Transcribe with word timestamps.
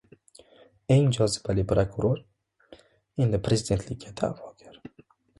«Eng 0.93 1.09
jozibali 1.17 1.65
prokuror» 1.71 2.21
endi 3.25 3.41
prezidentlikka 3.49 4.15
da’vogar 4.23 4.81